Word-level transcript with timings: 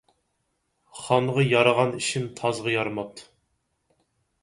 خانغا 1.01 1.45
يارىغان 1.51 1.95
ئىشىم 2.01 2.27
تازغا 2.43 2.77
يارىماپتۇ 2.79 3.33